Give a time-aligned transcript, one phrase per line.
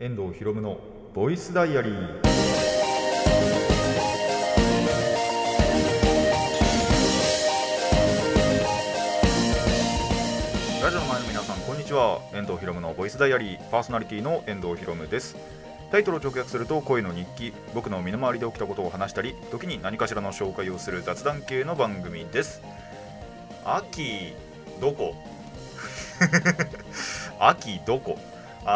[0.00, 0.78] 遠藤博夢の
[1.12, 2.22] ボイスダイアリー。
[10.80, 12.20] ラジオの前の皆さんこんにちは。
[12.32, 13.70] 遠藤博夢のボイスダイアリー。
[13.70, 15.36] パーソナリティの遠藤博夢です。
[15.90, 17.52] タイトルを直訳すると声の日記。
[17.74, 22.62] 僕の身の回りで起きたことを話したり時に何かしらの紹介をする雑談系の番組です。
[23.64, 24.32] 秋
[24.80, 25.16] どこ？
[27.40, 28.16] 秋どこ？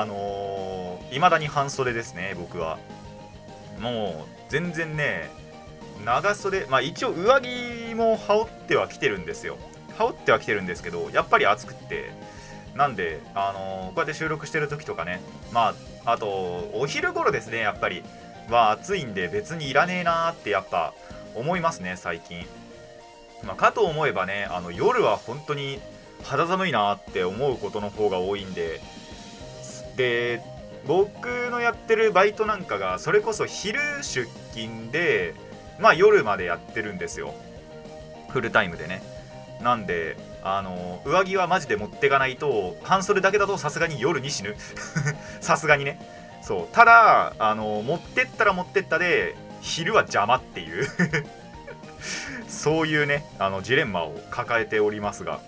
[0.01, 2.79] あのー、未だに半袖ですね僕は。
[3.79, 5.31] もう全然ね
[6.05, 9.59] 長袖まあ一応上着も羽織ってはきてるんですよ。
[9.99, 12.11] 羽織ってはきてるんですけどやっぱり暑くって。
[12.75, 15.21] なんで、あのー、こうやって収録してる時とかね
[15.53, 15.75] ま
[16.07, 18.03] ああとお昼頃ですねやっぱり。
[18.51, 20.95] は暑いんで別にいらねえなーってやっぱ
[21.35, 22.45] 思いますね最近、
[23.45, 25.81] まあ、かと思えばねあの夜は本当に
[26.23, 28.81] 肌寒いなって思うことの方が多いんで
[29.97, 30.41] で
[30.87, 35.35] 僕のやってるバイトなんかがそれこそ昼出勤で
[35.79, 37.35] まあ夜までやってるんですよ。
[38.29, 39.03] フルタイムでね。
[39.61, 44.57] なんであの上着はマジで持ってかないと半袖だけだとさすがに夜に死ぬ。
[45.41, 46.01] さすがにね。
[46.43, 46.69] そう。
[46.73, 50.89] ただあの持ってったら持ってったで昼は邪魔っていう。
[52.49, 55.41] そういうねあのジレンマを抱えておりますが。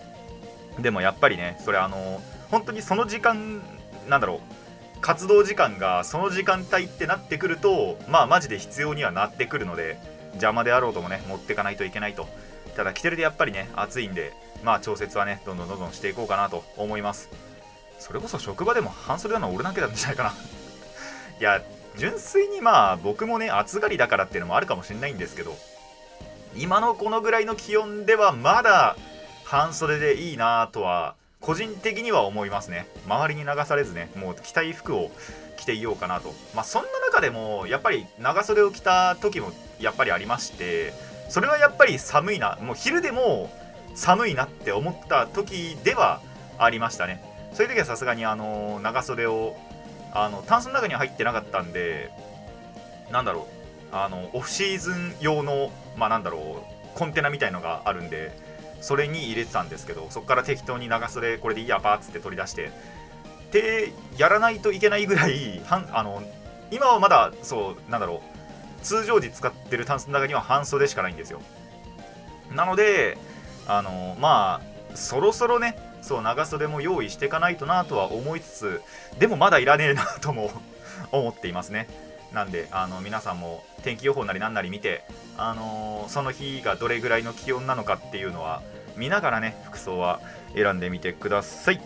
[0.79, 3.63] でもやっぱりねそれあの本当にその時間
[4.09, 9.99] なんだろう活動時間がその時間帯ってなってくるとまあマジで必要にはなってくるので
[10.33, 12.27] 邪魔であろうともね持ってかないといけないと。
[12.75, 14.33] ただ着てるでやっぱりね暑いんで
[14.65, 17.29] まあ調節はねどんどんどんどんしていこうかなと思います。
[17.99, 20.35] それこそ職場でも半袖なの俺だけなんじゃないかな。
[21.39, 21.63] いや
[21.97, 25.57] 純粋にまあ僕もね暑がりだからっていうのもあるかもしれないんですけど
[26.57, 28.97] 今のこのぐらいの気温ではまだ
[29.45, 31.15] 半袖でいいなとは
[31.45, 32.87] 個人的には思いますね。
[33.07, 35.11] 周りに流されずねもう着たい服を
[35.59, 36.33] 着ていようかなと。
[36.55, 40.95] まあそんな中でもやっぱり長袖を着た時もやっぱりありまして
[41.29, 43.51] それはやっぱり寒いなもう昼でも
[43.95, 46.23] 寒いなって思った時では
[46.57, 47.23] ありましたね。
[47.53, 49.55] そういう時はさすがにあの長袖を
[50.13, 52.11] あのタンスの中には入ってなかったんで
[53.13, 53.47] なんだろ
[53.93, 58.33] うあのオフシーズン用のまあなんだろうコンテナみたいのがあるんで
[58.85, 62.71] それに入れてたんですけどそこから適当に長袖これでいいやパーっつって取り出して
[63.51, 66.23] でやらないといけないぐらいはんあの
[66.71, 71.41] 今はまだそうなんだろう通常時使ってるタンスの中には半袖しかないんですよ。
[72.55, 73.17] なので
[73.67, 74.61] あのま
[74.93, 78.83] あそろそろねそう長袖も用意していかないとなとは思いつつ
[79.19, 80.51] でもまだいらねえなとも
[81.11, 81.89] 思っていますね。
[82.33, 85.05] なんであの皆さんも天気予報なりなんなり見て、
[85.37, 88.63] あのー、その日がどれぐらいの気温なのかっていうのは
[88.97, 90.21] 見ながらね服装は
[90.55, 91.81] 選んでみてください。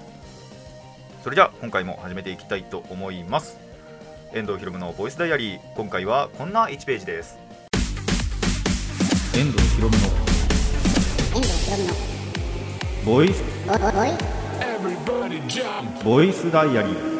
[1.22, 3.58] それじゃあ今回も始めていきたいと思います。
[4.32, 5.60] 遠藤ひろむのボイスダイアリー。
[5.74, 7.38] 今回はこんな1ページです。
[9.34, 10.28] 遠藤ひろむの。
[13.04, 13.42] ボイス。
[16.04, 17.17] ボイスダイアリー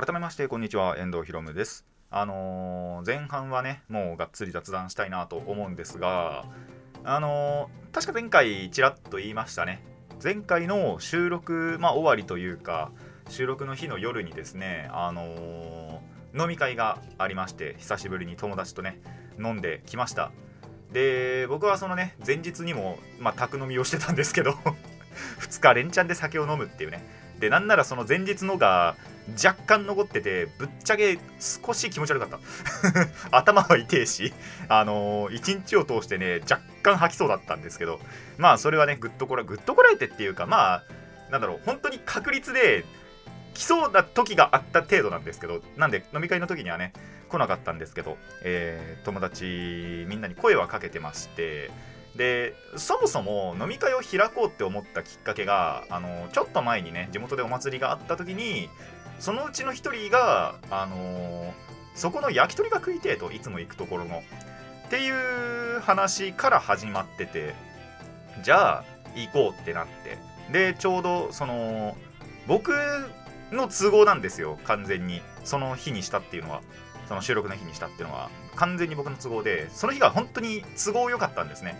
[0.00, 0.96] 改めましてこんにちは。
[0.96, 1.84] 遠藤ひろむです。
[2.10, 6.46] あのー、前半はねもうがっつり雑談したいなと思うんですが
[7.04, 9.84] あのー、確か前回ちらっと言いましたね。
[10.24, 12.92] 前回の収録、まあ、終わりというか
[13.28, 19.02] 収録の日の夜にですねあのー、飲み会がありまして久しぶりに友達とね
[19.38, 20.32] 飲んできました。
[20.94, 24.52] で僕はそのね前日にも、まあ、宅飲みをしてたんですけど
[25.40, 27.20] 2日連チャンで酒を飲むっていうね。
[27.38, 28.96] でなんならその前日のが
[29.34, 32.38] 若干残っててぶっちゃけ少し気持ち悪かった。
[33.36, 34.32] 頭は痛えし
[34.68, 38.00] あのー、一日を通してね若干吐きそうだったんですけど
[38.38, 40.84] まあそれはねぐっとこらぐっとこらえてっていうかまあ
[41.30, 42.84] なんだろう本当に確率で
[43.54, 46.92] 来そうな時があった程度なんですけどなんで飲み会の時にはね
[47.28, 51.70] 来なかったんですけど、えー、友達みんなに声はかけてまして
[52.16, 58.68] でそもそも飲み会を開こうって思ったきっかけがあのちょっと前にね地元でお祭りがあった時に
[59.20, 61.52] そのうちの一人が、あのー、
[61.94, 64.22] そこの焼き鳥が食いてえといつも行くところの。
[64.86, 67.54] っていう話から始まってて
[68.42, 68.84] じゃあ
[69.14, 70.18] 行こうってなって。
[70.52, 71.96] でちょうどその
[72.48, 72.72] 僕
[73.52, 75.22] の都合なんですよ完全に。
[75.44, 76.62] その日にしたっていうのは。
[77.08, 78.30] その収録の日にしたっていうのは。
[78.56, 81.76] 完全に僕の都合でその日が本当に都合良かったんですね。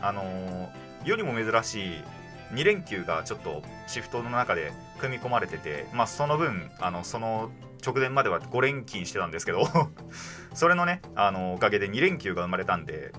[0.00, 0.68] あのー、
[1.04, 2.04] 世にも珍しい
[2.52, 7.50] 2連休がちょっとシフトの中で組み込まれてて、まあ、その分あのその
[7.84, 9.66] 直前までは5連勤してたんですけど
[10.54, 13.12] それのねあのおかげで2連休が生まれたんで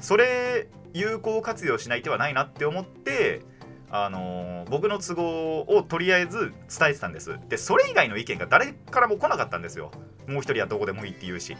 [0.00, 3.42] それ有効活用しない手はないなって思って
[3.90, 7.38] あの僕の都合をとりあえず伝えてたんです。
[7.48, 9.90] でそれ以外の意見が誰からも来なかったんですよ。
[10.28, 11.56] もう一人はどこでもいいって言うし。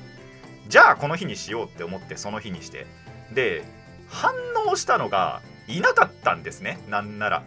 [0.69, 2.87] じゃあこの日にしようって思ってその日にして。
[3.33, 3.65] で
[4.09, 4.33] 反
[4.67, 6.79] 応したのがいなかったんですね。
[6.89, 7.43] なんなら。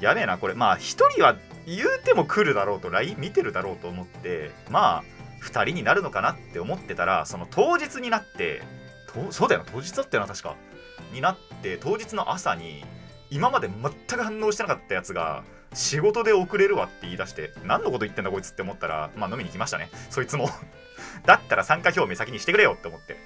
[0.00, 0.54] やべえなこれ。
[0.54, 1.36] まあ一人は
[1.66, 5.04] 言うても来るだろうと LINE 見てるだろうと思ってまあ
[5.44, 8.62] 2人になるのかなって思ってたらその当日になって
[9.30, 10.56] そうだよ当日だったよな確か。
[11.12, 12.84] になって当日の朝に
[13.30, 19.90] 今まで全く反応してなかったやつが仕事で遅れるわって言い出して何のこと言ってんだこいつって思ったらまあ飲みに来ましたね。
[20.10, 20.48] そいつも。
[21.26, 23.16] だったら参加表明先にしてくれよって思って。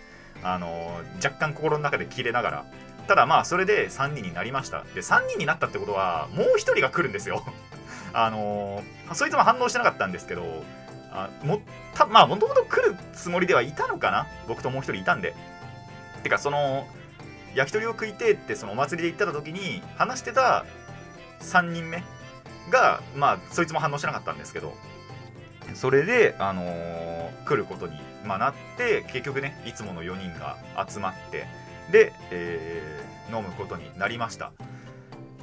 [0.42, 2.66] あのー若干心の中で切れながら
[3.06, 4.84] ただまあそれで3人になりました。
[4.94, 7.44] で3人になったってことはもう1人が来るんですよ。
[8.12, 10.64] あのーそいつも反応してなかったんですけど
[11.12, 11.60] あも
[11.94, 14.26] たまあもともと来るつもりではいたのかな？
[14.48, 15.34] 僕ともう1人いたんで。
[16.22, 16.86] てかその
[17.54, 20.64] 焼き鳥を食いてってそのお祭りで行った時に話してた
[21.40, 22.02] 3人目
[22.70, 24.74] がまあそいつも反応してなかったんですけど。
[25.72, 30.56] それで、あのー来ることに、まあ、なって結局ねいつもの4人が
[30.88, 31.46] 集まって
[31.90, 34.52] で、えー飲むことになりました。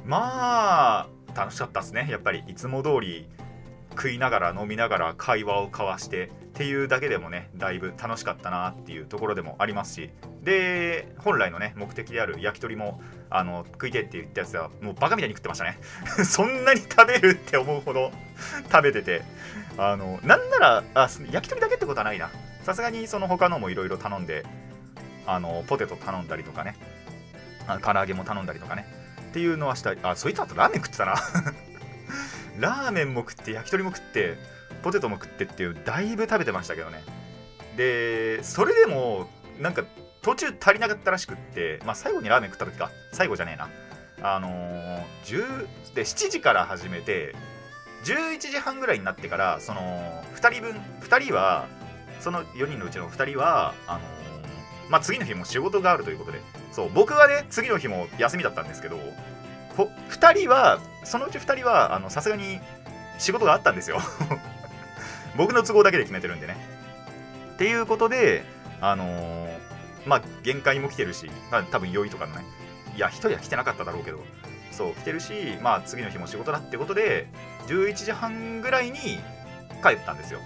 [0.04, 2.08] まあ楽しかったですね。
[2.10, 3.28] やっぱりいつも通り
[3.90, 10.10] 食いながら飲みながら会話を交わしてっていうだけでもねだいぶ楽しかったなっていうところでもありますし。
[10.42, 13.00] で本来のね目的である焼き鳥も
[13.30, 15.78] あの食いてって言ったやつはもうバカみたいに食ってましたね。
[16.24, 18.10] そんなに食べるって思うほど
[18.70, 19.22] 食べてて。
[19.78, 22.30] あのなんならあ焼き鳥だけってことはないな。
[22.62, 24.44] さすがにその他のもいろいろ頼んで
[25.26, 26.76] あのポテト頼んだりとかね。
[27.82, 28.86] 唐揚げも頼んだりとかね。
[29.30, 31.14] っていうのはしたあそいつあとラーメン食ってたな。
[32.58, 34.36] ラーメンも食って焼き鳥も食って
[34.82, 37.02] ポテトも食ってっていうだいぶ食べてましたけどね。
[37.76, 39.30] でそれでも
[39.60, 39.84] なんか
[40.20, 42.90] 途中足りなかったらしくってまあ最後にラーメン食った時か。
[43.12, 43.68] 最後じゃねえな。
[44.22, 47.34] あのー10で7時から始めて
[48.04, 49.80] 11時半ぐらいになってからその
[50.36, 51.66] 2人分2人は
[52.20, 54.21] その4人のうちの2人はあのー
[54.88, 56.40] まあ次の日も仕事があるということで。
[56.72, 58.98] そう僕はね次の日も休みだったんですけど
[59.76, 62.60] ほ2人はそのうち2人はあのさすがに
[63.18, 64.00] 仕事があったんですよ。
[65.36, 66.56] 僕の都合だけで決めてるんでね。
[67.54, 68.44] っていうことで
[68.80, 69.72] あのー
[70.06, 72.44] まあ限界も来てるし、まあ、多分酔いとかのね。
[72.96, 74.18] いや1人は来てなかっただろうけど。
[74.72, 77.28] そう来てるしまあ次の日も仕事だってことで
[77.66, 78.98] 11時半ぐらいに
[79.82, 80.40] 帰ったんですよ。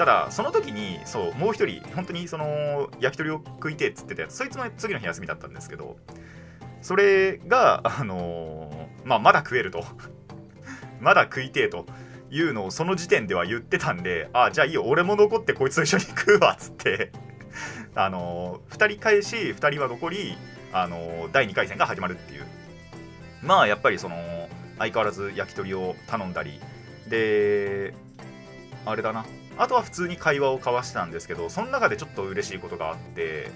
[0.00, 5.98] ただその時にそうもう一人本当にその焼き鳥を食いてっつってたやつそいつも次の日休みだったんですけど
[6.80, 9.84] それが あのーまあまだ食えると。
[11.00, 11.84] まだ食いてえと
[12.30, 17.12] いうのをその時点では言ってたんであじゃあいいよ俺も残ってこいつと一緒に食うわっつって。
[17.94, 20.38] あのー、2人返し2人は残り、
[20.72, 22.46] あのー第2回戦が始まるっていう。
[23.42, 24.16] まあやっぱりその
[24.78, 26.58] 相変わらず焼き鳥を頼んだり
[27.06, 27.92] で
[28.86, 29.26] あれだな。
[29.60, 33.50] あとは普通に会話を交わしてたんですけどその中でちょっと嬉しいことがあって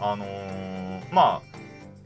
[0.00, 1.58] あのーまあ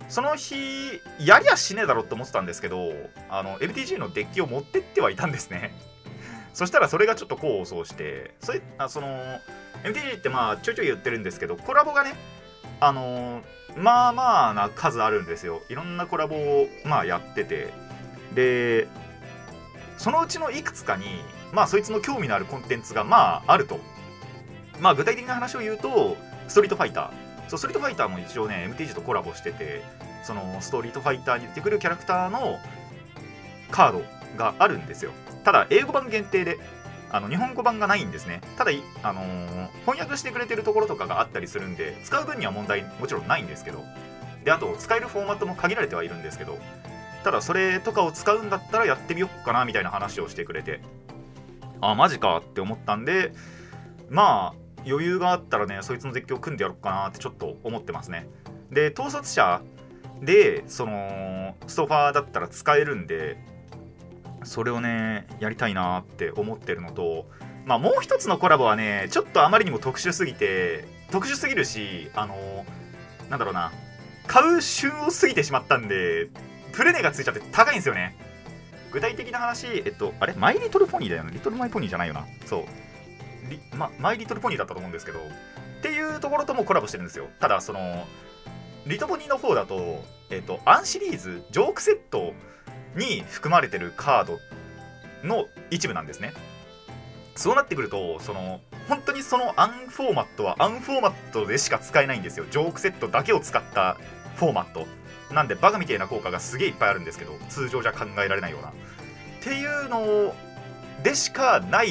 [0.08, 2.90] その日やりゃしねえだろって思ってたんですけど
[3.28, 5.75] あの LTG のデッキを持ってってはいたんですね。
[6.54, 9.08] そしたらそれがちょっと功を奏してそれあその
[9.84, 12.14] MTG ってまあちょいちょい言ってるんですけどコラボがね
[12.81, 13.43] あのー
[13.76, 15.62] まあまあな数あるんですよ。
[15.69, 17.70] いろんなコラボをまあやってて。
[18.34, 18.88] で
[19.99, 21.04] そのうちのいくつかに
[21.52, 23.78] まあそいつの興味のあるコンテンツがまああると。
[24.80, 26.16] まあ具体的な話を言うと
[26.49, 27.49] ストリートファイター。
[27.49, 29.82] そうストリートファイターも一応ね MTG とコラボしてて
[30.25, 32.59] そのストリートファイターに出てくるキャラクターの
[33.71, 34.02] カード
[34.37, 35.12] があるんですよ。
[35.44, 36.59] ただ英語版限定で
[37.11, 38.40] あの日本語版がないんですね。
[38.56, 43.85] ただ、あのー翻訳してくれてるところとかがあったりするんで使う分には問題もちろんないんですけど。
[44.44, 46.59] であと使えるフォーマットも限られてはいるんですけど。
[47.25, 50.80] ただそれとかを使うんだったらやってみよっかなみたいな話をしてくれて。
[51.82, 53.32] あマジかって思ったんで
[54.08, 58.26] まあ余裕があったらねそいつのデッキを組んでやろうかなってちょっと思ってますね。
[58.70, 59.60] で統率者
[60.22, 63.36] でそのストファーだったら使えるんで
[64.44, 67.26] それをねやりたいなって思ってるのと
[67.66, 72.64] まあもう一つのコラボはねちょっとあまりにも特殊すぎて特殊すぎるしあの
[73.28, 73.72] なんだろうな
[74.26, 76.28] 買う旬を過ぎてしまったんで
[76.72, 78.16] プレネがついちゃって高いんですよね。
[78.92, 80.34] 具体的な話えっとあれ？
[80.34, 81.30] マイリトルポニーだよね。
[81.32, 82.26] リトルマイポニーじゃないよな。
[82.46, 82.64] そう。
[83.50, 85.18] リ、ま、マイリトルポニーだったと思うんですけど。
[85.18, 85.22] っ
[85.82, 87.26] ていうところともコラボしてるんですよ。
[87.40, 88.06] ただその
[88.87, 92.34] リトポニーの方だとえっとアンシリーズジョークセット
[92.96, 94.38] に含まれてるカード
[95.25, 96.32] の一部なんですね。
[97.34, 102.44] そうなってくるとその本当にそのアンフォーマットはアンフォーマットでしか使えないんですよ。
[102.50, 103.96] ジョークセットだけを使った
[104.37, 104.87] フォーマット。
[105.32, 108.68] なんでバカみたいな効果がすげえいっぱいあるんですけど通常じゃ考えられないような。
[108.68, 108.72] っ
[109.42, 110.34] ていうの
[111.02, 111.88] でしかない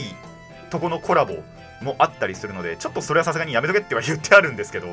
[0.70, 1.36] とこのコラボ
[1.82, 4.88] もあったりするのでちょっとそれはさすがにやめとけっては言ってあるんですけど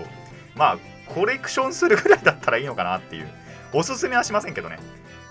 [0.56, 3.28] まあコレクションするぐらいだったらいいのかなっていう。
[3.72, 4.78] おすすめはしませんけどね。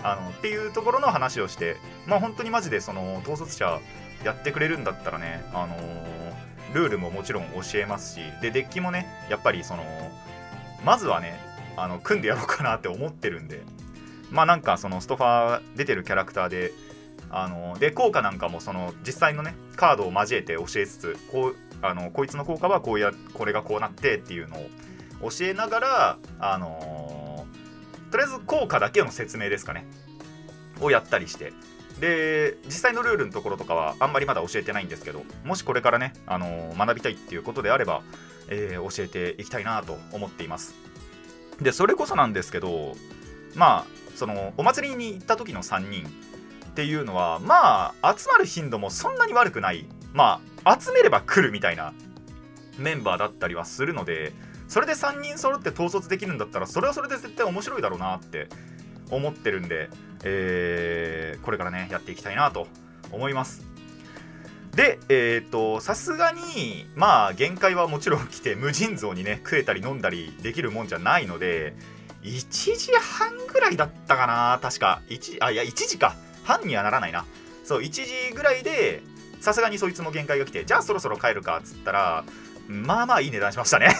[0.03, 3.79] あのっていうところの話をしてまあ本当にマジでその統率者
[4.23, 9.83] やってくれるんだったらねあのー、ルールももちろん教えますしでデッキもねやっぱりその
[10.85, 11.39] まずはね
[11.77, 13.63] あの組んでやろうかなって思ってるんで。
[14.31, 16.73] まあなんかそのストファー出てるキャラクターで
[17.29, 29.85] あので効果なんかもその実際のねカードを交えて教えつつこうあのこいつの効果はこうやこれがこうなってっていうのを教えながらあのー、とりあえず効果だけの説明ですかね。
[30.79, 31.53] をやったりして。
[31.99, 38.03] で実際のルールのところとかはあんまりまだ教えてないんですけどもしこれからね、あのー、学びたいっていうことであれば、
[38.49, 40.86] えー、教えていきたいなと思っています。
[41.61, 42.95] でそれこそなんですけど
[43.55, 43.85] まあ
[44.15, 49.85] そのお祭りに行った時の3人っていうのはまあ集まる頻度もそんなに悪くない。
[50.13, 51.93] まあ集めれば来るみたいな
[52.77, 54.33] メンバーだったりはするので
[54.67, 58.49] それで3人揃って統率できるんだったらそれはそれで絶対面白いだろうなって
[59.11, 59.89] 思ってるんで、
[60.23, 62.67] えー、これからねやっていきたいなと
[63.11, 63.65] 思います。
[64.77, 71.73] でえっ、とさすがにまあ限界はもちろん来て無尽蔵にね食えたり飲んだりできるもんじゃないので
[72.21, 75.01] 1時半ぐらいだったかな確か。
[75.09, 76.15] 1あいや1時か。
[76.43, 77.25] 半にはならないな。
[77.63, 78.05] そう1時
[78.35, 79.01] ぐらいで
[79.39, 82.23] さすがにそいつも限界が来てじゃあそろそろ帰るかっつったら
[82.67, 83.95] まあまあいい値段しましたね。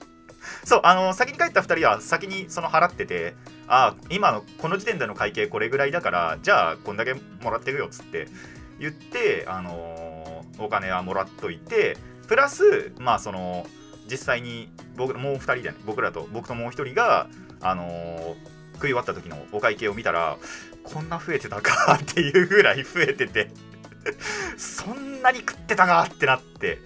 [0.64, 3.34] そうあの先に帰った2人は先にその払ってて
[3.68, 8.28] ああ今のこの時点での会計これぐらいだからじゃあこんだけもらっていくよっつって
[8.78, 10.03] 言ってあの、
[10.58, 11.96] お金はもらっといて
[12.28, 13.66] プラスまあその
[14.10, 17.28] 実際に僕もう2人で、ね、僕らと僕ともう1人が
[17.60, 18.34] あのー、
[18.74, 20.36] 食い終わった時のお会計を見たら
[20.82, 23.50] こんな増えてたかっていうぐらい増えてて
[24.58, 26.78] そんなに食ってたかってなって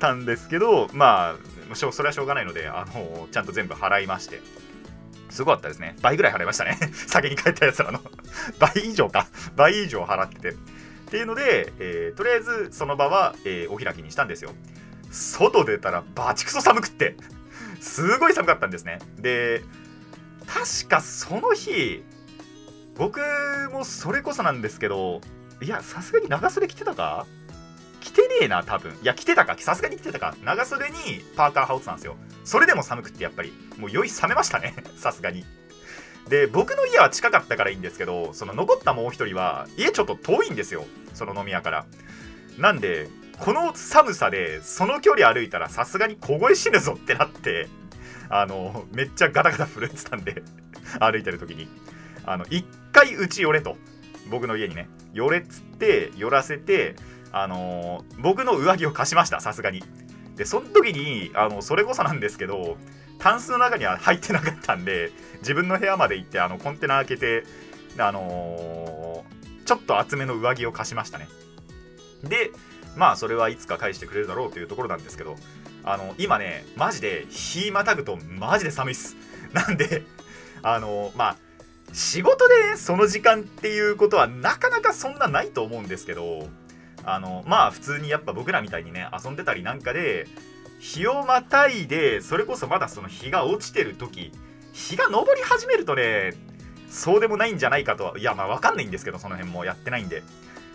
[0.00, 1.36] たんですけどま
[1.70, 4.40] あそれはしょうがないのであのちゃんと全部払いまして
[5.36, 5.96] すごかったですね。
[6.00, 6.78] 倍ぐらい払いましたね。
[7.06, 8.00] 先に帰ったやつらの。
[8.58, 9.26] 倍以上か。
[9.54, 10.56] 倍以上払ってて。
[11.06, 14.50] っていうので、えー、とりあえずその場は、えー、お開きにしたんですよ。
[15.10, 17.16] 外出たらバチクソ寒くって。
[17.80, 18.98] すごい寒かったんですね。
[19.18, 19.62] で
[20.46, 22.02] 確かその日
[22.96, 23.20] 僕
[23.70, 25.20] もそれこそなんですけど
[25.60, 27.26] いやさすがに長袖着てたか？
[28.00, 28.92] 着てねえな多分。
[28.92, 29.56] いや着てたか？
[29.58, 30.34] さすがに着てたか？
[30.42, 30.96] 長袖に
[31.36, 32.16] パーカー羽織ってたんですよ。
[32.44, 33.52] それでも寒くってやっぱり。
[33.78, 34.74] もう酔い冷めましたね。
[34.96, 35.44] さすがに。
[36.28, 40.84] で僕の家は近かったからいいんですけどその残ったもう一人は家ちょっと遠いんですよ。
[41.14, 41.86] その飲み屋から。
[42.58, 47.68] なんでこの寒さでその距離歩いたらさすがに凍え死ぬぞってなって
[48.28, 50.42] あのめっちゃガタガタ震えてたんで
[50.98, 51.68] 歩いてる時に。
[52.24, 53.76] あの一回うち寄れと。
[54.28, 54.88] 僕の家にね。
[55.12, 56.96] 寄れっつって寄らせて
[57.32, 59.84] あの、僕の上着を貸しましたさすがに。
[60.36, 62.76] でその時にあのそれこそなんですけど
[63.18, 67.44] タンスの中には入ってなかったんで自分の部屋まで行ってあのコンテナ開けて
[67.98, 71.28] あのー、ちょっと厚めの上着を貸しましたね。
[72.22, 72.50] で
[72.96, 75.36] まあそれはいつか返してくれるだろうというところなんですけど
[75.84, 79.16] あの今ねマジで日またぐとマジで寒いっす。
[79.52, 80.02] なんで
[80.62, 81.36] あのまあ
[81.92, 86.48] 仕事でねその時間っていうことはなかなかそんなないと思うんですけど
[87.04, 90.26] あのまあ普通にやっぱ僕らみたいにね遊んでたりなんかで
[90.78, 94.32] 日をまたいでそれこそまだその日が落ちてる時
[94.72, 96.34] 日が昇り始めるとね
[96.90, 100.22] そうでもないんじゃないかといやまあ分かんないんですけどその辺もやってないんで。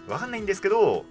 [0.08, 1.05] 分かんないんですけど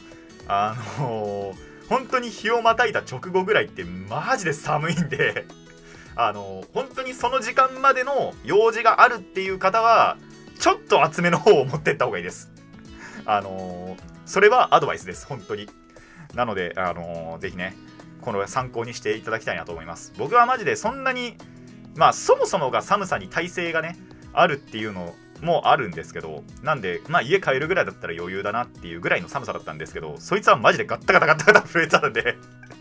[0.47, 5.45] あのー本当に日をまたいだ直後ぐらいってマジで寒いんで
[6.15, 10.17] あの本当にその時間までの用事があるっていう方は
[10.61, 12.49] ちょっと厚めの方を持ってった方がいいです。
[13.27, 15.69] あのそれはアドバイスです本当に。
[16.33, 17.77] なのであのぜひね
[18.21, 20.13] この参考にしていただきたいなと思います。
[20.19, 21.37] 僕はマジでそんなに
[21.97, 23.97] まあそもそもが寒さに耐性がね
[24.33, 32.37] あるっていうのもあるんですけどなんでまあ家帰るぐらいだったら余裕だなっていうぐらいの寒さだったんですけどそいつはマジでガッタガタガタガタ震えたので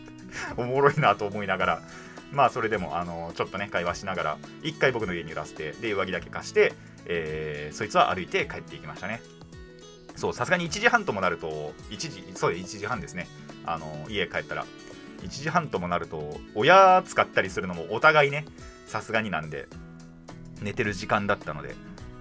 [0.58, 1.82] おもろいなと思いながら。
[2.32, 6.74] まあそれでもあのちょっとね会話しながら一回僕の家に寄らせてで上着だけ貸して、
[7.08, 9.24] えー、そいつは歩いて帰っていきましたね。
[10.16, 13.28] そうさすがに1時半ともなると1時そうで1時半ですね。
[13.66, 14.66] あの家帰ったら。
[15.22, 18.46] 1時半ともなると親使ったりするのもお互いね
[18.88, 19.68] さすがになんで
[20.62, 21.76] 寝てる時間だったので。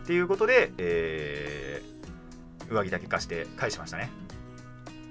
[0.08, 4.10] っていうことで、えー、上着だけ貸して返しましたね。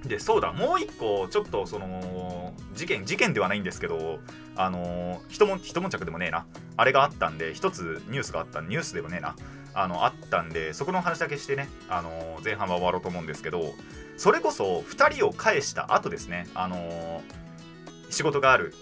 [0.07, 4.17] でそうだもう一個ちょっとその事件事件ではないんですけど
[4.55, 6.47] あの一悶一悶着でもねえな。
[6.77, 9.35] あれがあったんで一つニュースがあったニュースでもねえな。
[9.75, 13.75] あのあったんでそこの話だけしてねあの前半は終わろうと思うんですけど
[14.17, 17.21] それこそ2人を返した後ですねあの
[18.09, 18.73] 仕事がある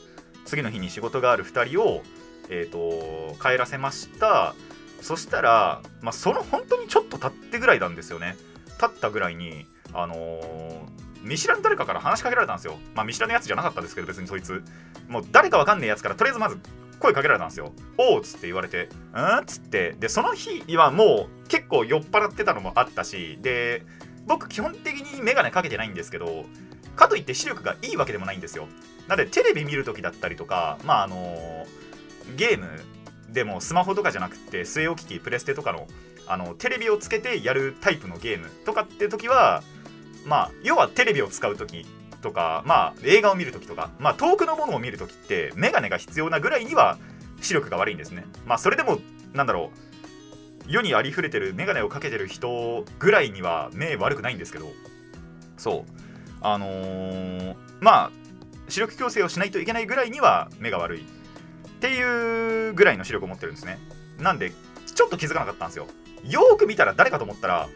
[0.46, 2.04] 次の日に仕事がある2人を
[2.50, 4.54] え、ー、と帰らせました
[5.02, 8.36] そしたら、まあ、その本当にちょっと経ってぐらいなんですよね
[8.80, 12.78] 経ったぐらいにあのー見知らぬ誰かから話しかけられたんですよ。
[12.94, 14.64] まあ見知らぬやつじゃなかったんですけど、別にそいつ。
[15.08, 16.60] もう誰かわかんねえやつから、とりあえずまず
[17.00, 17.74] 声かけられたんですよ。
[17.98, 19.38] おうっつって言われて、うん？
[19.40, 23.84] っつって、で、その日はもう結構酔っ払ってたのもあったし、で、
[24.28, 26.46] 僕基本的にメガネかけてないんですけど、
[26.96, 28.68] かといって視力がいいわけでもないんですよ。
[29.08, 31.66] なので、テレビ見るときだったりとか、まああの
[32.36, 32.68] ゲーム
[33.30, 35.88] でもスマホとかじゃなくて、据え置き機、プレステとかの
[36.28, 39.64] あのテレビをつけてやるタイプのゲームとかって時は
[40.26, 41.86] まあ要はテレビを使う時
[42.22, 46.98] とかまあ映画を見る時とかまあ遠くのものを見る時ってメガネが必要なぐらいには
[47.42, 48.26] 視力が悪いんですね。
[48.46, 49.00] まあそれでも
[49.34, 49.72] なんだろ
[50.68, 54.72] う世にありふれてるメガネをかけてる人ぐらいには目悪くないんですけど。
[55.58, 55.92] そう。
[56.42, 58.12] あのー、まあ
[58.70, 61.06] 視力矯正をしないといけないぐらいには目が悪いっ
[61.80, 63.78] ていうぐらいの視力を持ってるんですね。
[64.20, 64.52] なんで
[64.94, 65.88] ちょっと気づかなかったんですよ。
[66.24, 67.70] よーく見たら誰かと思ったら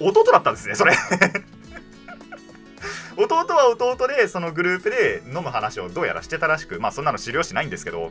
[0.00, 0.94] 弟だったんですねそれ。
[3.16, 8.10] 弟は弟でそのグループで飲む話をどうやらしてたらしくまあそんなの知る由ないんですけど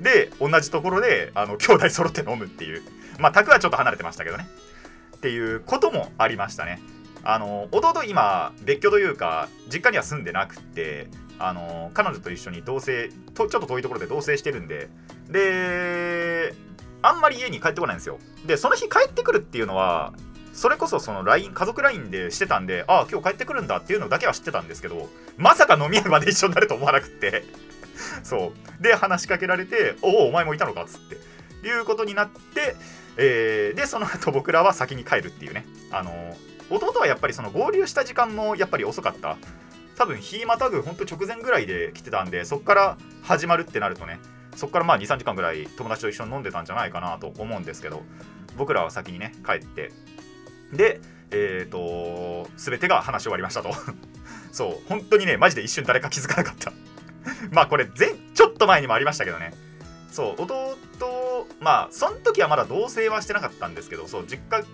[0.00, 2.82] で同じところであの兄弟揃って飲むっていう。
[3.18, 4.46] まあ宅はちょっと離れてましたけどね。
[5.16, 6.80] っていうこともありましたね。
[7.24, 14.88] あの弟今別居というか実家には住んでなくてあの彼女と一緒に同棲とちょっと遠いところで同棲してるんで。
[15.30, 16.54] で
[17.02, 18.18] あんまり家に帰ってこないんですよ。
[18.46, 20.12] でその日帰ってくるっていうのは
[20.52, 27.44] それこそその LINE 家族 LINE でしてたんでああ今日帰ってくるんだっていうのだけは知ってたんですけどまさか飲み屋まで一緒になると思わなくって。
[28.24, 28.82] そう。
[28.82, 30.84] で話しかけられておおお前もいたのか？
[30.84, 31.16] っつって。
[31.66, 32.76] いうことになって、
[33.16, 35.66] えー、でその後僕らは先に帰るっていうね。
[35.90, 36.36] あの
[36.70, 39.36] 弟はやっぱりその合流した時間もやっぱり遅かった。
[39.96, 44.18] 多分日またぐほんと直前ぐらいで来てたんでそっから始まるってなるとね
[44.54, 48.02] そっからまあ23時間ぐらい友達と一緒に飲んでたんじゃないかなと思うんですけど
[48.56, 49.92] 僕らは先にね帰って
[50.72, 53.70] で、えっ、ー、と、すべてが話し終わりましたと。
[54.52, 56.72] そう、本当にね、マジで一瞬誰か気づかなかった
[57.50, 59.54] まあこれ前、ちょっと前にもありましたけどね。
[60.10, 60.76] そう、弟、
[61.60, 64.64] まあ、その時はまだ同棲はしてなかったんですけど、そう、実家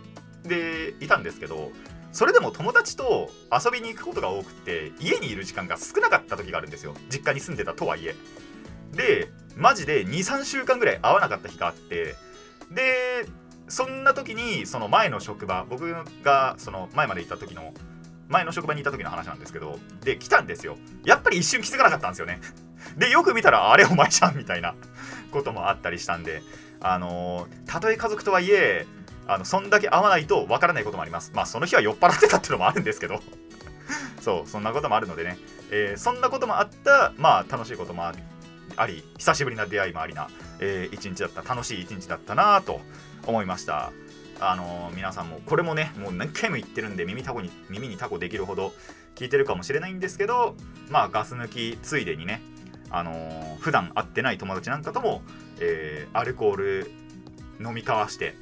[0.44, 1.72] でいたんですけど、
[2.12, 6.94] それでも友達と遊びに行くことが多くて、家にいる時間が少なかった時があるんですよ。
[7.11, 8.14] 実家に住んでたとはいえ。
[8.92, 12.14] で、マジで2、3週間ぐらい会わなかった日があって、
[12.70, 13.27] で、
[13.68, 17.72] そんな時にその前の職場僕がその前まで行った時の
[18.29, 22.40] 前の職場にいた時の話なんですけどで来たんですよやっぱり一瞬気づかなかったんですよね
[22.98, 24.75] でよく見たらあれお前じゃんみたいな
[25.31, 26.42] こともあったりしたんで
[26.81, 28.87] あのたとえ家族とはいえ
[29.26, 31.32] あのそんだけ会わないとわからないこともあります。
[31.35, 33.20] まあその日は酔っ払ってたっていうのもあるんですけど。
[34.20, 35.37] そうそんなこともあるのでね、
[35.70, 40.28] えー、そんなこともあったまあ楽しいこともあり久しぶりな出会いもありな、
[40.61, 42.80] えー、一日だった楽しい一日だったなと
[43.26, 43.92] 思いました。
[44.40, 48.74] あのー、皆さんもこれもねもう何回も言ってるんで耳タコに耳にタコできるほど
[49.14, 50.56] 聞いてるかもしれないんですけど
[50.90, 52.42] まあガス抜きついでにね
[52.90, 55.22] あのー、普段会ってない友達なんかとも、
[55.61, 56.92] えー、アルコール
[57.61, 58.35] 飲み交わして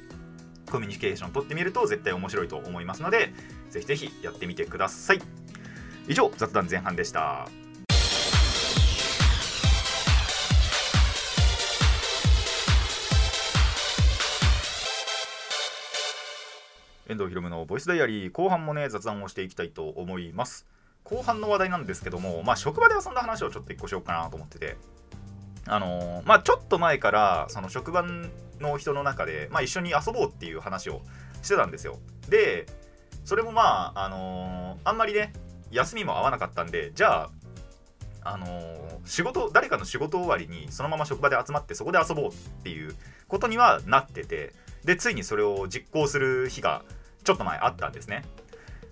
[0.71, 3.33] コミュニケーション取ってみると絶対面白いと思いますので
[3.69, 5.21] ぜひぜひやってみてください。
[6.07, 7.47] 以上雑談前半でした。
[17.07, 20.65] 遠藤ひろむのボイスダイアリー後半もね雑談をしていきたいと思います。
[21.03, 24.77] 後半の話題なんですけどもまあ職場で遊んだ話をちょっと一個しようかなと思ってて。
[25.67, 28.03] あのー、まあちょっと前からその職場
[28.61, 31.01] の人の中で、まあ、一緒に遊ぼうっていう話を
[31.41, 32.65] してたんですよで
[33.25, 35.33] それもまああのー、あんまりね
[35.71, 37.29] 休みも合わなかったんでじゃあ
[38.23, 42.31] あのー、仕事誰かの仕事終わりにそのまま職場で集まってそこで遊ぼうっ
[42.63, 42.95] ていう
[43.27, 44.53] ことにはなってて
[44.85, 46.83] でついにそれを実行する日が
[47.23, 48.23] ちょっと前あったんですね。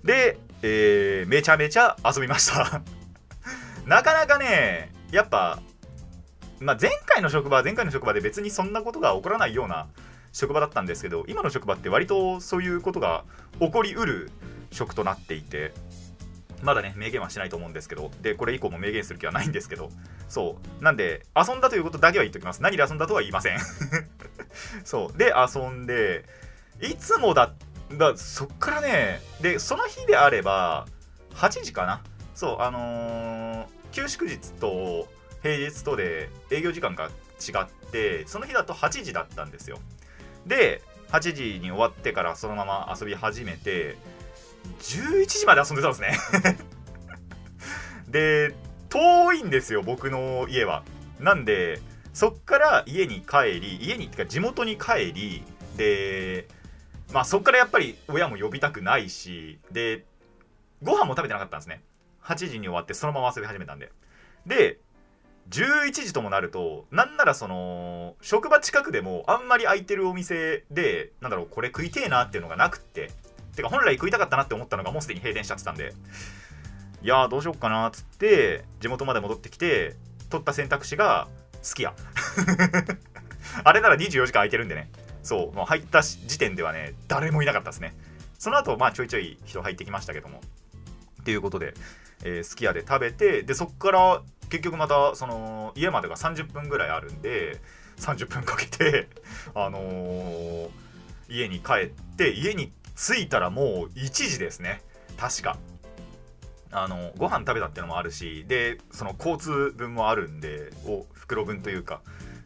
[0.04, 2.82] で、えー、めちゃめちゃ遊びました
[3.86, 5.60] なかなかね、やっぱ、
[6.60, 9.88] まあ、前回の職場は前回の職場で別にそんなことが起こらないような
[10.32, 13.24] 職場だったんですけど、今の職場って割とそういうことが
[13.60, 14.32] 起こりうる
[14.72, 15.74] 職となっていて、
[16.62, 19.90] まだね、明言はしないと思うんですけど、で、これ以降も明言する気はないんですけど、
[20.28, 20.84] そう。
[20.84, 22.62] なんで、遊んだということだけは言っておきます。
[22.62, 23.60] 何で遊んだとは言いません
[24.84, 25.18] そう。
[25.18, 26.26] で、遊んで、
[26.82, 27.54] いつもだ
[27.98, 30.88] だそっからねでその日であれば
[31.34, 32.02] 8時かな
[32.36, 35.08] そうあのー休祝日と
[35.42, 37.10] 平日とで営業時間が違
[37.62, 39.80] ってその日だと8時だったんですよ。
[40.46, 43.98] で8時に終わってからそのまま遊び始めて
[44.82, 46.18] 11時まで遊んでたんですね。
[48.08, 48.54] で
[48.90, 50.84] 遠いんですよ僕の家は。
[51.20, 51.80] なんで
[52.14, 55.44] そっから家に帰り家にってか地元に帰り
[55.78, 56.48] で
[57.14, 60.06] まあそっからやっぱり親も呼びたくないしで
[60.82, 61.82] ご飯も食べてなかったんですね。
[62.24, 63.92] 8時に終わってそのまま遊び始めたんで。
[64.46, 64.80] で
[65.50, 73.12] 11時ともなるとなんならその職場近くでもあんまり空いてるお店でなんだろうこれ食いてえなっていうのがなくって
[73.56, 75.94] てか本来食いたかったなって思ったのがもうすでに閉店しちゃってたんで
[77.02, 79.96] いやーどうしよっかなっつって地元まで戻ってきて
[80.30, 81.28] 取った選択肢が
[81.68, 81.94] 好きや
[83.64, 84.90] あれなら24時間空いてるんでね。
[85.24, 87.94] そうもう入った時点ではね誰もいなかったですね。
[88.38, 90.42] その後まあちょいちょい人入ってきましたけども。
[91.22, 91.74] っていうことで、
[92.24, 97.60] えー、すき家で食べてでそっから結局またその家までが30分ぐらいあるんで
[97.98, 99.08] 30分かけて
[99.56, 100.70] あのー、
[101.30, 104.82] 家に帰って家に着いたらもう1時ですね。
[105.18, 105.58] 確か。
[106.72, 112.02] あのご飯食べたっていうのもあるしでその交通分もあるんでお袋分というか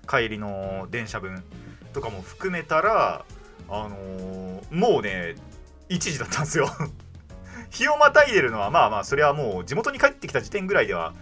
[0.08, 1.44] 帰りの電車分
[1.92, 3.26] とかも含めたら
[3.68, 5.36] あのー、もうね
[5.89, 6.70] 1時だったんですよ。
[7.70, 11.13] 日をまたいでるのはまあまあそれはもう地元に帰ってきた時点ぐらいでは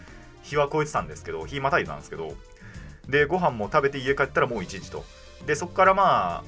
[0.44, 2.34] 日は超えてたんですけど日またいでたんですけど
[3.08, 5.04] でご飯も食べて家帰ったらもう1時と。
[5.46, 6.44] でそっからまあ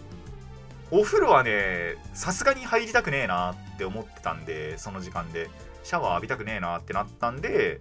[0.91, 5.49] お風呂はねさすがに入りたくねえなって思ってたんでその時間で。
[5.83, 7.79] シャワー浴びたくねえなってなったんで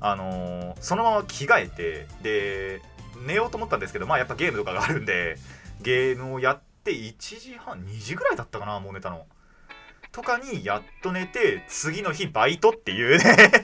[0.00, 2.82] あのー、そのまま着替えてで
[3.26, 5.36] 寝ようと思ったんですけどまあやっぱゲームとかがあるんで
[5.80, 9.26] ゲームをやって1時半2時ぐらいだったかなもう寝たの。
[10.12, 13.63] とかにやっと寝て次の日バイトっていうね。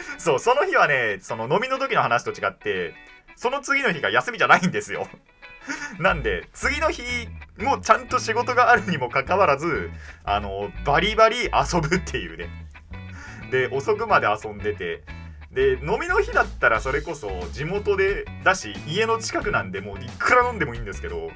[0.18, 2.94] そうその日はねその飲みの時の話と違って
[3.34, 5.08] その次の日が休みじゃないんですよ。
[5.98, 7.02] なんで次の日
[7.58, 9.90] もちゃんと仕事があるにもかかわらず
[10.24, 12.48] あのバリバリ遊ぶっていうね。
[13.50, 15.02] で遅くまで遊んでて
[15.52, 21.30] で飲みの日だったらそれこそ地元でだし家の近くなんでもういくら飲んでもいいんですけど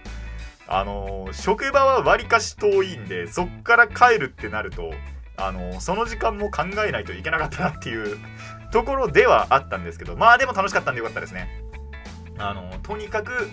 [0.66, 4.92] あの職場はわりかし遠いんでそっから帰るってなると
[5.40, 8.18] あのその時間も考えないといけなかったなっていう
[8.70, 11.48] ところではあったんですけどまあでも楽しかったんでよかったですね。
[12.38, 13.50] あのとにかく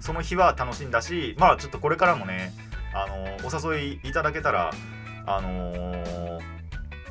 [0.00, 2.52] その日は楽しんだしまあちょっとこれからもね
[2.94, 4.70] あのお誘いいただけたら
[5.26, 6.40] あのー、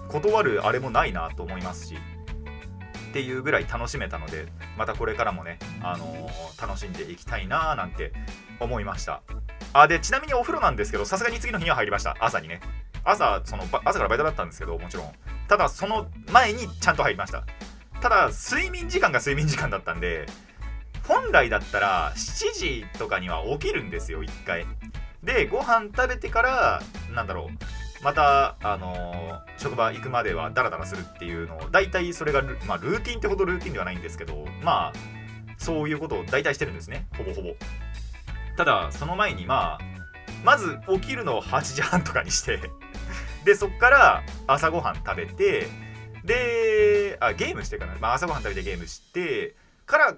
[0.08, 1.98] 断るあれもないなと思いますし
[3.10, 8.12] っていうぐらい楽しめたのでまたこれからもね、あのー、楽しんでいきたいなーなんて
[8.60, 9.22] 思いました。
[9.72, 12.15] あでちなみにお風呂なんですけどさすがに次の日には入りました。
[12.20, 12.60] 朝にね。
[13.04, 15.12] 朝その朝からバイトだったんですけどもちろん。
[15.48, 17.44] ただその前にちゃんと入りました。
[18.02, 20.26] ただ睡眠時間が睡眠時間だったんで
[21.08, 24.66] 本来だったら7時とかには起きるんですよ1回。
[25.24, 26.82] でご飯食べてから
[27.14, 28.04] なんだろう。
[28.04, 34.94] またあのー、職場行くまではダラダラするっていうのを大体それがまあ、ルーティンってほどルーティンではないんですけどまあ
[35.58, 37.08] そういうことを大体してるんですね。
[37.18, 37.50] ほぼほぼ。
[38.56, 39.80] ただその前にまあ
[40.46, 42.60] まず起きるのを8時半とかにして
[43.45, 45.67] でそっから朝ごはん食べて
[46.25, 50.17] であゲームしてから、まあ、朝ごはん食べてゲームしてから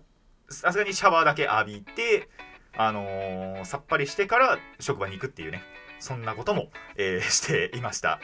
[0.49, 2.29] さすがにシャワーだけ浴びて
[2.77, 5.61] あのー、さっぱりしてから職場に行くっていうね。
[5.99, 8.19] そんなことも、えー、 していました。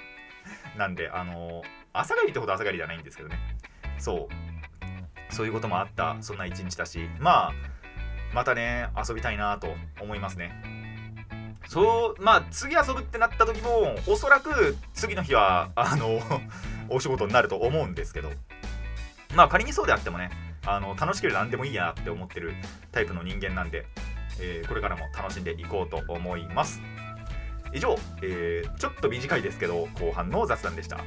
[0.78, 3.38] なんであのー、朝帰りってほど朝帰りじゃないんですけどね。
[3.98, 5.34] そう。
[5.34, 6.18] そういうこともあった。
[6.22, 7.10] そんな一日だし。
[7.20, 7.54] まあ
[8.34, 10.77] またね遊びたいなと思いますね。
[11.68, 16.20] そうまあ次遊ぶってなった時もおそらく次の日はあの
[16.90, 18.32] お仕事になると思うんですけど。
[19.36, 20.32] まあ仮にそうであってもね
[20.66, 22.54] あの楽しければ何でもいいやなって思ってる
[22.92, 23.86] タイプの人間なんで、
[24.40, 26.82] えー、これからも楽しんでいこうと思います。
[27.74, 30.98] 以上、えー、ちょっと短いですけど後半の雑談でした。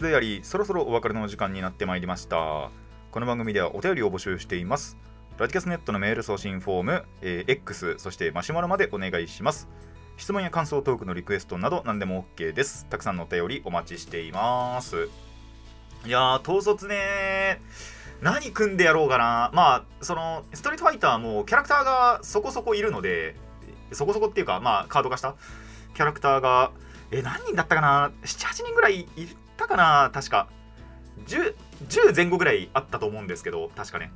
[0.00, 2.70] スダイアリーそろそろお別れの時間になってまいりました。
[3.10, 4.96] この番組ではお便りを募集しています。
[5.36, 9.68] ラジキャスネットのメール送信フォーム、えー、X そしてマシュマロまでお願いします。
[10.16, 12.86] 質問や感想トークのリクエストなど何でも OK です。
[12.88, 15.10] たくさんのお便りお待ちしています。
[16.06, 17.60] いやー統率ね
[18.22, 19.50] 何組んでやろうかな。
[19.52, 23.36] まあそのストリートファイターもキャラクターがそこそこいるので
[23.92, 25.34] そこそこっていうかまあカード化した
[25.94, 26.70] キャラクターが
[27.10, 29.06] え何人だったかな？78人ぐらいい
[29.60, 30.48] たかな確か。
[31.26, 31.54] 10,
[31.88, 34.10] 10前後ぐらいあったと思うんですけど確かね。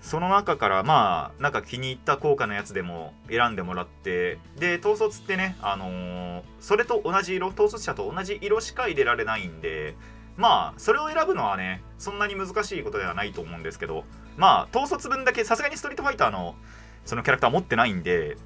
[0.00, 9.94] その中からまあなんか気に入った効果のやつでも選んでもらってで統率ってねあのー、それと同じ色統率者と同じ色しか入れられないんで
[10.36, 14.04] まあそれを選ぶのはねそんなに難しいことではないと思うんですけど
[14.36, 16.56] まあ統率分だけさすがにストリートファイターの
[17.04, 18.36] そのキャラクター持ってないんで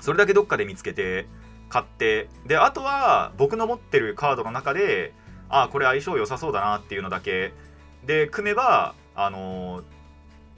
[0.00, 1.26] それだけどっかで見つけて
[1.68, 5.12] 買ってであとは僕の持ってるカードの中で
[5.50, 7.52] ああこれ相性良さそうだなっていうのだけ。
[8.06, 9.82] で組めばあのー、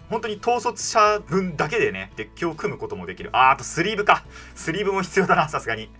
[0.08, 3.30] 本当に統率者分だけでねデッキを組むこともできる。
[3.32, 4.24] ああとスリーブか。
[4.54, 5.90] スリーブも必要だなさすがに。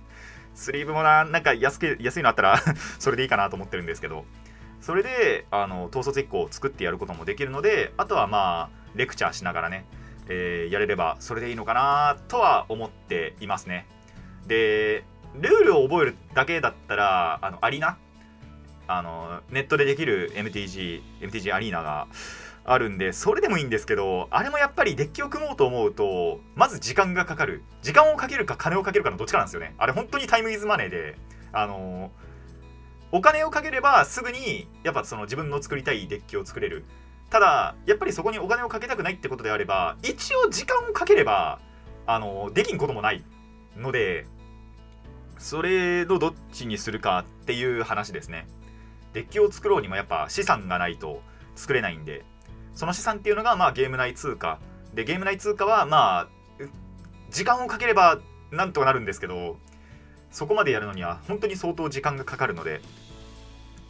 [0.55, 2.61] スリーブもななんか安く安いのあったら
[3.01, 4.25] それでいいかなと思ってるんですけど。
[4.83, 9.87] それであの統率1個を作ってやることもできるのであとはまあレクチャーしながらね、
[10.29, 13.87] えー、やれればそれでいいのかなとは思っていますね。
[14.47, 15.05] で
[15.37, 17.97] ルールを覚えるだけだったらあのアリナ
[18.97, 22.09] あのネットでできる MTG MTG アリーナが
[22.65, 27.63] あるんでそれでもいいんですけどあれもやっぱりデッキを組もうと思うとまず時間がかかる。
[27.83, 29.75] 時間をかけるか金をかけるかのどっちかなんですよね。
[29.79, 31.17] あれ本当にタイムイズマネーで。
[31.53, 32.11] あの
[33.11, 36.85] お金をかければすぐにやっぱその自分の作りたいデッキを作れる。
[37.29, 41.61] ただやっぱりそこにお金をかけたくないってことであれば一応時間をかければ
[42.07, 43.25] あのできんこともない
[43.77, 44.27] ので
[45.39, 48.47] それのどっちにするかっていう話ですね。
[49.13, 51.23] デッキを作ろうにもやっぱ資産がないと
[51.55, 52.25] 作れないんで
[52.75, 54.59] その資産っていうのがまあゲーム内通貨。
[54.95, 56.29] でゲーム内通貨はまあ
[57.31, 58.19] 時間をかければ
[58.51, 59.57] なんとかなるんですけど
[60.31, 62.81] そこまでやるのには本当に相当時間がかかるので。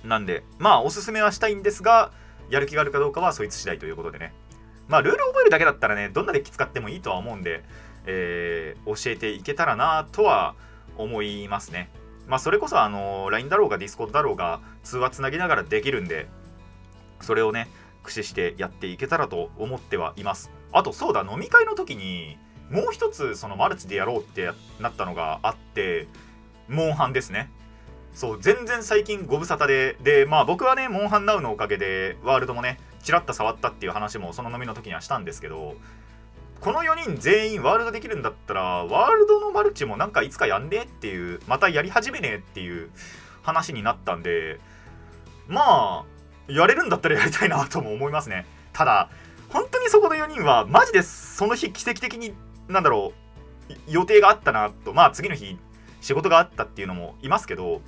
[0.04, 2.12] なんでまあおすすめはしたいんですが
[2.50, 4.34] やる気があるかどうかはそいつ次第ということでね。
[4.88, 7.62] まあルール覚えるだけだったらねどんなデッキ使ってもいいとは思うんで、
[8.06, 10.54] えー、教えていけたらなとは
[10.98, 11.88] 思いますね。
[12.26, 16.28] まあそれこそあの LINE だろうが Discord だろうが通話つなぎながらできるんで
[17.20, 17.68] それをね
[18.02, 20.50] 駆使してやっていけたらと思ってはいます。
[20.72, 22.38] あとそうだ飲み会の時に
[22.70, 26.08] もう一つそのマルチでやろうってなったのがあって
[26.68, 27.50] モンハンですね。
[28.14, 35.76] そう全然最近ご無沙汰ででまあ僕はねモンハンナウのおかげでワールドもねちらっと触ったっていう話もその飲みの時にはしたんですけど
[36.62, 42.90] この4人全員ワールドできるんだったらワールドのマルチもなんかいつかやんねえっていうまたやり始めねえっていう
[43.42, 44.60] 話になったんで
[45.48, 46.04] まあ
[46.46, 48.46] やれるんだったらやりたいなとも思いますね。
[48.72, 49.10] ただ
[49.48, 52.32] 本当にそこの4人はマジでその日奇跡的に
[52.68, 53.12] なんだろ
[53.68, 55.58] う予定があったなとまあ次の日
[56.00, 57.80] 仕事があったっていうのもいますけど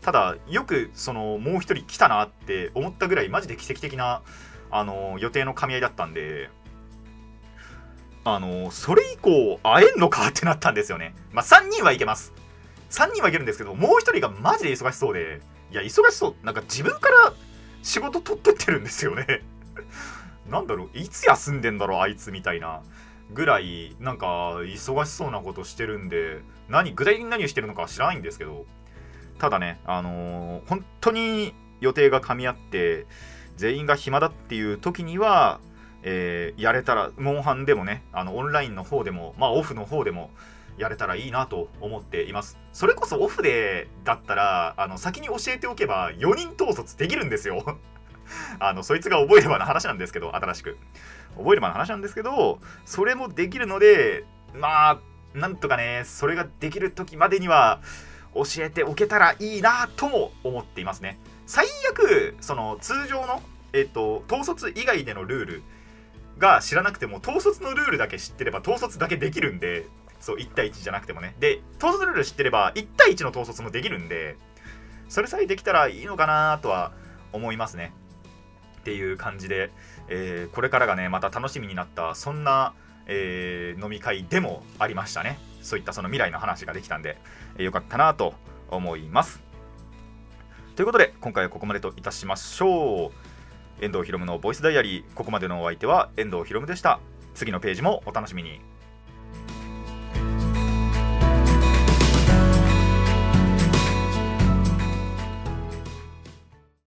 [0.00, 4.22] ただよくそのもう一人来たなって思ったぐらいマジで奇跡的な
[4.70, 6.48] あの予定の噛み合いだったんで
[8.24, 11.14] あのそれ以降会えんのかってなったんですよね。
[11.32, 12.32] まあ3人はいけます。
[12.90, 16.34] 3人はいけるんですけどもう1人がマジで忙しそうでいや忙しそう。
[16.46, 17.32] なんか自分から
[17.82, 19.42] 仕事取ってってるんですよね。
[20.48, 22.82] なんだろういつ休んでんだろうあいつみたいな。
[23.32, 24.26] ぐらいなんか
[24.58, 28.66] 忙しそうなことしてるんで何具体的に何をしてるのかは知らないんですけど。
[29.38, 33.06] ただねあのー、本当に予定が噛み合って
[33.56, 35.60] 全員が暇だっていう時には、
[36.04, 40.30] えー、やれたらモンハンでもねあのオンラインの方でもまあオフの方でも
[40.76, 42.58] やれたらいいなと思っています。
[42.72, 47.78] それこそオフでだったらあの先に教えておけば4人統率できるんですよ。
[48.58, 50.76] あのそいつが覚えればの話なんですけど新しく。
[51.36, 54.98] 覚えればの話なんですけどそれもできるのでまあ
[55.34, 57.80] なんとかねそれができる時までには
[58.34, 61.18] 教えておけたらいいなとも思っていますね。
[61.46, 65.62] 最悪その通常のえっ、と統率以外でのルール
[66.38, 69.86] が知らなくても統率のルールだけ知ってれば統率だけできるんで
[70.20, 71.34] そう1対1じゃなくてもね。
[71.38, 74.36] で統率ルール知ってれば1対1の統率もできるんで
[75.08, 76.92] それさえできたらいいのかなとは
[77.32, 77.92] 思いますね。
[78.78, 79.70] っていう感じで、
[80.08, 82.74] えー、これからがねまた楽しみになったそんな、
[83.06, 85.38] えー、飲み会でもありましたね。
[85.62, 87.18] そういったその未来の話ができたんで、
[87.56, 88.34] えー、よかったなと
[88.70, 89.42] 思います。
[90.76, 93.33] ということで今回はここまでといたしましょう。
[93.80, 95.14] 遠藤ひろむのボイスダイアリー。
[95.14, 97.00] ここまでのお相手は遠藤ひろむでした。
[97.34, 98.60] 次のページもお楽しみに。